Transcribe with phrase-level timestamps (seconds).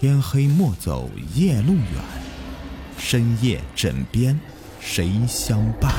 [0.00, 1.84] 天黑莫走夜路远，
[2.98, 4.38] 深夜枕边
[4.78, 5.92] 谁相伴？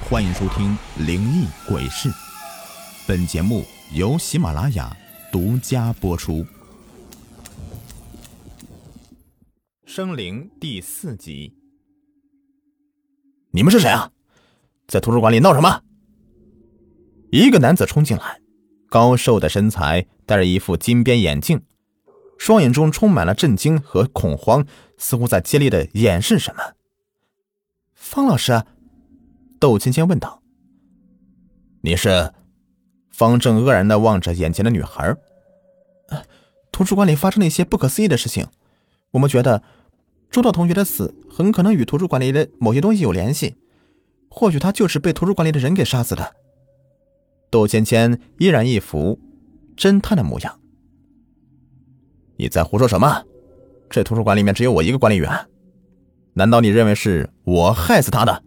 [0.00, 2.08] 欢迎收听《灵异鬼事》，
[3.08, 4.96] 本节目由喜马拉雅
[5.32, 6.46] 独家播出。
[9.84, 11.56] 生灵第四集，
[13.50, 14.12] 你们是谁啊？
[14.86, 15.82] 在图书馆里闹什么？
[17.32, 18.40] 一个男子冲进来，
[18.88, 21.60] 高瘦的身材，戴着一副金边眼镜。
[22.40, 26.72] 双眼中充满了震惊和恐慌，似乎在竭力的掩饰什么。
[27.92, 28.64] 方老师，
[29.60, 30.42] 窦芊芊问道
[31.84, 32.32] ：“你是？”
[33.12, 35.14] 方正愕然的望着眼前的女孩。
[36.72, 38.46] 图书馆里发生了一些不可思议的事情，
[39.10, 39.62] 我们觉得
[40.30, 43.58] 周道同学的死很可能与图书馆里的某些东西有联系，
[44.30, 46.34] 或许他就是被图书馆里的人给杀死的。
[47.50, 49.20] 窦芊芊依然一副
[49.76, 50.59] 侦探的模样。
[52.40, 53.22] 你在胡说什么？
[53.90, 55.30] 这图书馆里面只有我一个管理员，
[56.32, 58.42] 难道你认为是我害死他的？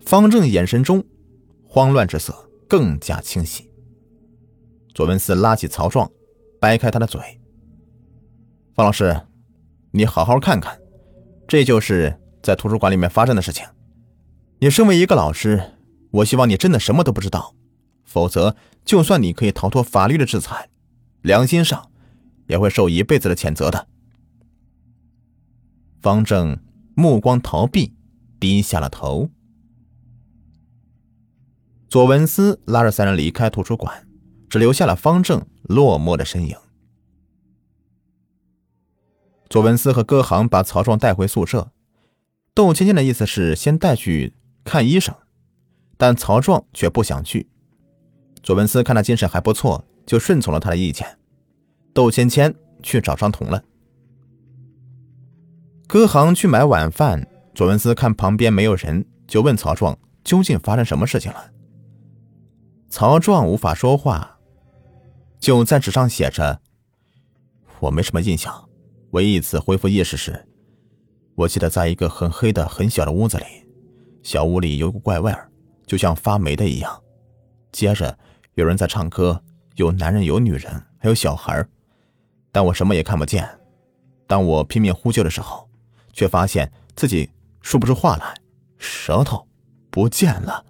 [0.00, 1.04] 方正眼神中
[1.64, 2.34] 慌乱之色
[2.68, 3.70] 更加清晰。
[4.92, 6.10] 左文思拉起曹壮，
[6.60, 7.20] 掰开他的嘴。
[8.74, 9.16] 方老师，
[9.92, 10.76] 你好好看看，
[11.46, 13.64] 这就是在图书馆里面发生的事情。
[14.58, 15.62] 你身为一个老师，
[16.10, 17.54] 我希望你真的什么都不知道，
[18.04, 20.68] 否则，就算你可以逃脱法律的制裁，
[21.22, 21.88] 良心上。
[22.48, 23.86] 也会受一辈子的谴责的。
[26.00, 26.58] 方正
[26.94, 27.94] 目光逃避，
[28.40, 29.30] 低下了头。
[31.88, 34.06] 左文思拉着三人离开图书馆，
[34.50, 36.56] 只留下了方正落寞的身影。
[39.48, 41.72] 左文思和歌行把曹壮带回宿舍，
[42.54, 45.14] 窦芊芊的意思是先带去看医生，
[45.96, 47.48] 但曹壮却不想去。
[48.42, 51.17] 左文思看他精神还不错，就顺从了他的意见。
[51.94, 53.62] 窦芊芊去找张彤了。
[55.86, 61.50] 歌行去买晚饭，左文思看旁边没有人，就问曹壮究竟发生什么事情了。
[62.90, 64.38] 曹壮无法说话，
[65.40, 66.60] 就在纸上写着
[67.80, 68.68] ：“我没什么印象，
[69.10, 70.46] 唯一一次恢复意识时，
[71.34, 73.44] 我记得在一个很黑的很小的屋子里，
[74.22, 75.50] 小屋里有股怪味儿，
[75.86, 77.02] 就像发霉的一样。
[77.72, 78.18] 接着
[78.54, 79.42] 有人在唱歌，
[79.76, 81.66] 有男人，有女人，还有小孩
[82.50, 83.48] 但我什么也看不见。
[84.26, 85.68] 当我拼命呼救的时候，
[86.12, 87.30] 却发现自己
[87.62, 88.34] 说不出话来，
[88.76, 89.46] 舌头
[89.90, 90.64] 不见了。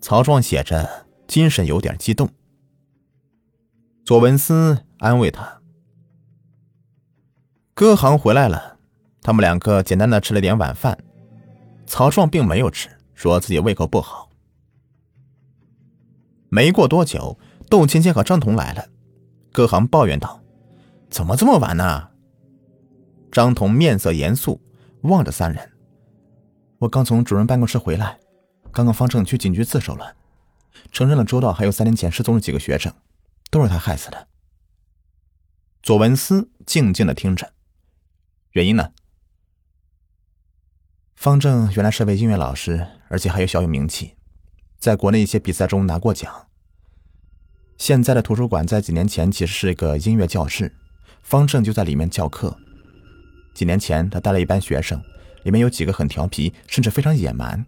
[0.00, 2.28] 曹壮写着，精神有点激动。
[4.04, 5.62] 左文思安慰他
[7.74, 8.78] ：“歌行回来了，
[9.22, 10.98] 他们两个简单的吃了点晚饭。
[11.86, 14.30] 曹壮并没有吃，说自己胃口不好。
[16.50, 17.38] 没过多久，
[17.68, 18.86] 窦芊芊和张彤来了。”
[19.54, 20.42] 歌行抱怨道
[21.08, 22.10] ：“怎么这么晚呢？”
[23.30, 24.60] 张彤面色严肃，
[25.02, 25.72] 望着三人
[26.78, 28.18] ：“我刚从主任办公室回来，
[28.72, 30.16] 刚刚方正去警局自首了，
[30.90, 32.92] 承认了周道还有三年前失踪的几个学生，
[33.48, 34.26] 都是他害死的。”
[35.84, 37.52] 左文思静静的听着，
[38.54, 38.90] 原因呢？
[41.14, 44.16] 方正原来是位音乐老师，而且还有小有名气，
[44.80, 46.48] 在国内一些比赛中拿过奖。
[47.76, 50.72] 现在的图书馆在几年前其实是一个音乐教室，
[51.22, 52.56] 方正就在里面教课。
[53.52, 55.02] 几年前，他带了一班学生，
[55.42, 57.64] 里面有几个很调皮，甚至非常野蛮。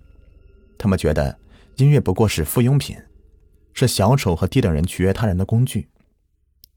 [0.79, 1.39] 他们觉得
[1.77, 2.97] 音乐不过是附庸品，
[3.75, 5.89] 是小丑和低等人取悦他人的工具。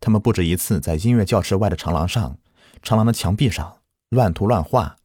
[0.02, 2.38] 他们不止一次在音乐教室外的长廊上、
[2.82, 3.80] 长廊的墙壁上
[4.10, 4.96] 乱涂乱画，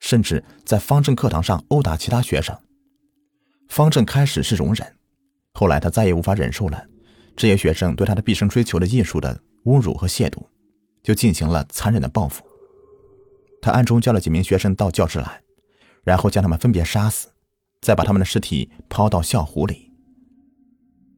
[0.00, 2.56] 甚至在方正课堂上殴打其他学生。
[3.68, 4.96] 方正开始是容忍，
[5.54, 6.86] 后来他再也无法忍受了。
[7.36, 10.42] 这些学生对他的毕生追求的艺术的侮辱和亵渎，
[11.02, 12.44] 就进行了残忍的报复。
[13.60, 15.40] 他暗中叫了几名学生到教室来，
[16.04, 17.28] 然后将他们分别杀死，
[17.80, 19.90] 再把他们的尸体抛到校湖里。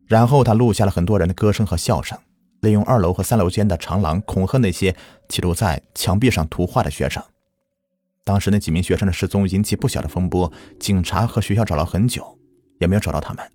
[0.06, 2.18] 然后他录下了很多人的歌声和笑声，
[2.60, 4.94] 利用二楼和三楼间的长廊恐吓那些
[5.28, 7.22] 企图在墙壁上涂画的学生。
[8.22, 12.38] 当时那几名学生的失踪引起不小的风波，警察和学校找了很久，
[12.78, 13.50] 也没有找到他们。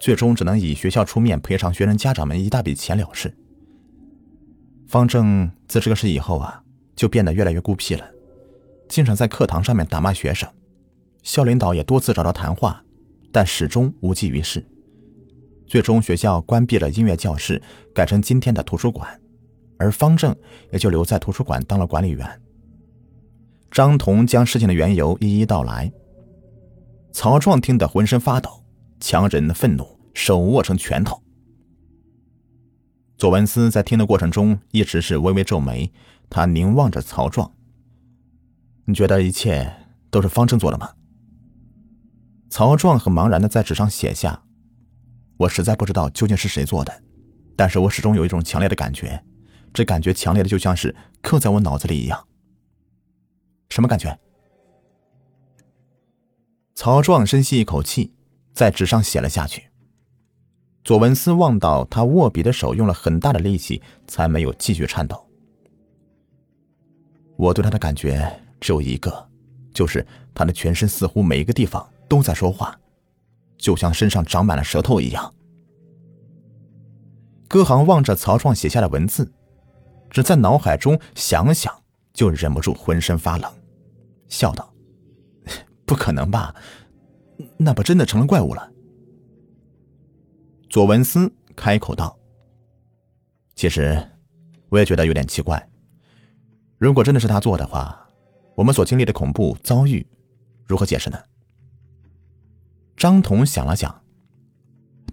[0.00, 3.34] 最终只能以学校出面赔偿学生家长们一大笔钱了事。
[4.86, 6.62] 方正自这个事以后啊，
[6.94, 8.04] 就变得越来越孤僻了，
[8.88, 10.48] 经常在课堂上面打骂学生。
[11.22, 12.84] 校领导也多次找他谈话，
[13.32, 14.64] 但始终无济于事。
[15.66, 17.60] 最终学校关闭了音乐教室，
[17.94, 19.18] 改成今天的图书馆，
[19.78, 20.36] 而方正
[20.70, 22.28] 也就留在图书馆当了管理员。
[23.70, 25.90] 张彤将事情的缘由一一道来，
[27.12, 28.63] 曹壮听得浑身发抖，
[29.00, 29.94] 强忍愤怒。
[30.14, 31.20] 手握成拳头。
[33.18, 35.92] 左文思在听的过程中一直是微微皱眉，
[36.30, 37.52] 他凝望着曹壮。
[38.84, 39.74] 你觉得一切
[40.08, 40.92] 都是方正做的吗？
[42.48, 44.44] 曹壮很茫然的在纸上写下
[45.36, 47.02] ：“我实在不知道究竟是谁做的，
[47.56, 49.24] 但是我始终有一种强烈的感觉，
[49.72, 52.24] 这感觉强烈的就像是刻在我脑子里一样。”
[53.68, 54.16] 什么感觉？
[56.76, 58.12] 曹壮深吸一口气，
[58.54, 59.68] 在纸上写了下去。
[60.84, 65.22] 左文思望到他握笔的手用了很大的力气，才没有继续颤抖。
[67.36, 68.30] 我对他的感觉
[68.60, 69.28] 只有一个，
[69.72, 72.78] 就是他的全身似乎每一个地方都在说话，
[73.58, 75.34] 就像身上长满了舌头一样。
[77.48, 79.32] 歌行望着曹创写下的文字，
[80.10, 81.74] 只在脑海中想想，
[82.12, 83.50] 就忍不住浑身发冷，
[84.28, 84.72] 笑道。
[85.86, 86.54] 不可能吧？
[87.56, 88.70] 那不真的成了怪物了？
[90.68, 92.18] 左文思开口道
[93.54, 94.10] ：“其实，
[94.68, 95.68] 我也觉得有点奇怪。
[96.78, 98.08] 如果真的是他做的话，
[98.56, 100.06] 我们所经历的恐怖遭遇，
[100.66, 101.18] 如何解释呢？”
[102.96, 104.02] 张彤想了想，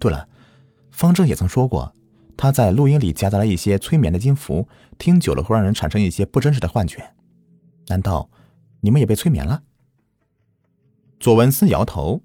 [0.00, 0.28] 对了，
[0.90, 1.92] 方正也曾说过，
[2.36, 7.14] 他在录音里夹杂了一些催眠的音符，听久了会让人产生一些不真实的幻觉。
[7.88, 8.30] 难道
[8.80, 9.62] 你们也被催眠了？
[11.22, 12.20] 左文思摇头：“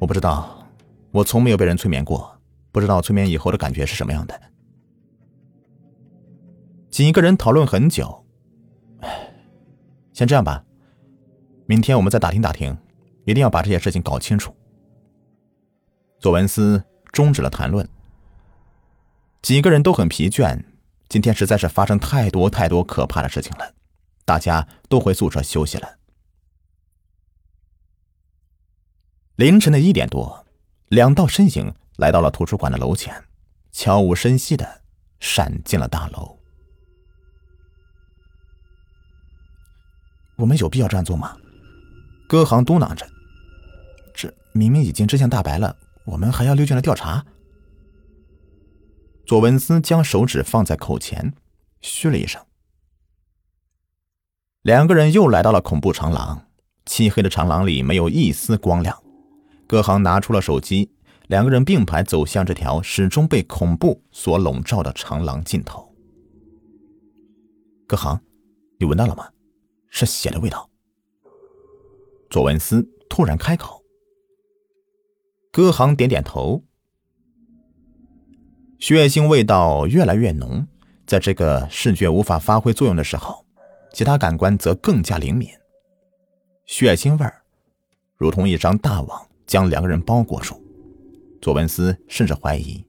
[0.00, 0.66] 我不知道，
[1.12, 2.36] 我从没有被人催眠过，
[2.72, 4.40] 不知道催眠以后的感觉是什么样的。”
[6.90, 8.26] 几个人讨论很久，
[10.12, 10.64] 先这样吧，
[11.66, 12.76] 明天我们再打听打听，
[13.24, 14.52] 一定要把这些事情搞清楚。
[16.18, 16.82] 左文思
[17.12, 17.88] 终止了谈论。
[19.42, 20.60] 几个人都很疲倦，
[21.08, 23.74] 今天实在是发生太多太多可怕的事情了，
[24.24, 25.97] 大家都回宿舍休息了。
[29.38, 30.44] 凌晨的一点多，
[30.88, 33.22] 两道身影来到了图书馆的楼前，
[33.70, 34.80] 悄无声息的
[35.20, 36.36] 闪进了大楼。
[40.38, 41.36] 我们有必要这样做吗？
[42.28, 43.08] 歌行嘟囔着
[44.12, 47.24] ：“这明明已经真相大白了，我们还要溜进来调查？”
[49.24, 51.32] 左文思将手指放在口前，
[51.80, 52.44] 嘘了一声。
[54.62, 56.48] 两个人又来到了恐怖长廊，
[56.84, 59.00] 漆黑的长廊里没有一丝光亮。
[59.68, 60.90] 葛航拿出了手机，
[61.26, 65.94] 两个人并排走向这条始终被恐怖所笼罩的长廊尽头。
[67.86, 68.18] 葛航，
[68.78, 69.28] 你闻到了吗？
[69.90, 70.68] 是血的味道。
[72.30, 73.84] 左文思突然开口。
[75.52, 76.64] 葛航点点头。
[78.78, 80.66] 血腥味道越来越浓，
[81.06, 83.44] 在这个视觉无法发挥作用的时候，
[83.92, 85.50] 其他感官则更加灵敏。
[86.64, 87.42] 血腥味儿，
[88.16, 89.27] 如同一张大网。
[89.48, 90.62] 将两个人包裹住，
[91.40, 92.84] 左文思甚至怀疑，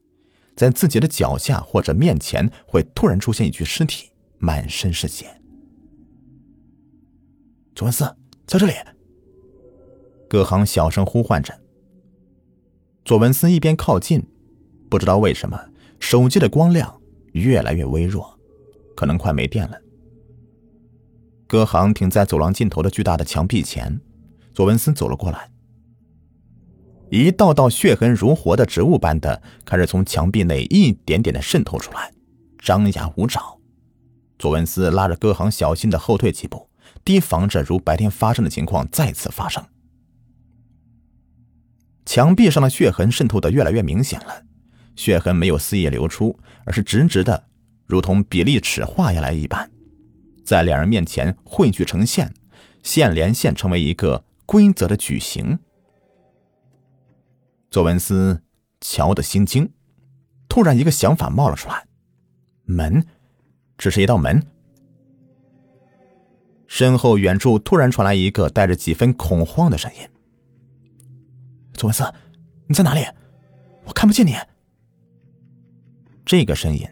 [0.54, 5.26] 在自己的脚下或者面前会突然出现一具尸体，满身是血。
[7.74, 8.04] 左文思
[8.46, 8.74] 在这里，
[10.28, 11.58] 葛航小声呼唤着。
[13.06, 14.22] 左文思一边靠近，
[14.90, 15.58] 不知道为什么
[15.98, 17.00] 手机的光亮
[17.32, 18.38] 越来越微弱，
[18.94, 19.80] 可能快没电了。
[21.46, 23.98] 葛航停在走廊尽头的巨大的墙壁前，
[24.52, 25.50] 左文思走了过来。
[27.10, 32.12] 一道道血痕如活的植物般的开始从墙壁内一点点的渗透出来，
[32.58, 33.58] 张牙舞爪。
[34.38, 36.70] 左文思拉着歌行小心的后退几步，
[37.04, 39.62] 提防着如白天发生的情况再次发生。
[42.06, 44.44] 墙壁上的血痕渗透的越来越明显了，
[44.94, 47.44] 血痕没有肆意流出，而是直直的，
[47.86, 49.68] 如同比例尺画下来一般，
[50.44, 52.32] 在两人面前汇聚成线，
[52.84, 55.58] 线连线成为一个规则的矩形。
[57.70, 58.42] 左文思
[58.80, 59.72] 瞧得心惊，
[60.48, 61.86] 突然一个想法冒了出来：
[62.64, 63.06] 门，
[63.78, 64.44] 只是一道门。
[66.66, 70.08] 身后远处突然传来一个带着几分恐慌的声音
[71.74, 72.04] ：“左文思，
[72.66, 73.04] 你在哪里？
[73.84, 74.34] 我看不见你。”
[76.26, 76.88] 这个声音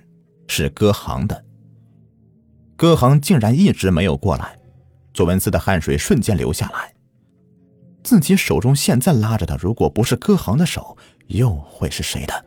[0.47, 1.45] 是歌行的。
[2.77, 4.57] 歌行竟然一直没有过来，
[5.13, 6.95] 左文思的汗水瞬间流下来。
[8.09, 10.97] 自己手中现在拉着的，如果不是歌行的手，
[11.27, 12.47] 又会是谁的？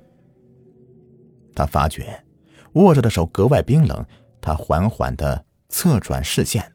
[1.53, 2.25] 他发觉
[2.73, 4.03] 握着的手格外冰冷，
[4.41, 6.73] 他缓缓的侧转视线，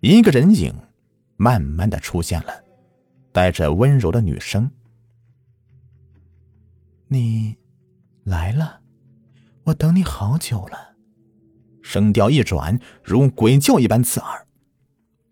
[0.00, 0.74] 一个人影
[1.36, 2.64] 慢慢的出现了，
[3.30, 4.70] 带着温柔的女声
[7.08, 7.58] ：“你
[8.24, 8.80] 来了，
[9.64, 10.94] 我等你好久了。”
[11.84, 14.46] 声调一转，如鬼叫一般刺耳。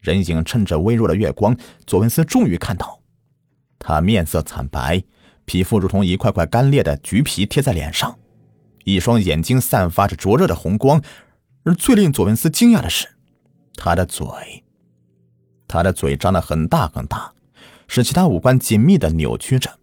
[0.08, 1.54] 人影趁着微弱的月光，
[1.86, 3.00] 左文思终于看到，
[3.78, 5.02] 他面色惨白，
[5.44, 8.18] 皮肤如同一块块干裂的橘皮贴在脸上，
[8.84, 11.02] 一双眼睛散发着灼热的红光。
[11.64, 13.06] 而最令佐文斯惊讶的是，
[13.74, 14.26] 他的嘴，
[15.66, 17.34] 他的嘴张得很大很大，
[17.86, 19.78] 使其他五官紧密的扭曲着，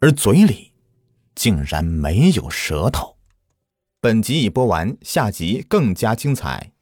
[0.00, 0.72] 而嘴里
[1.36, 3.16] 竟然没有舌头。
[4.00, 6.72] 本集已播完，下集更加精彩。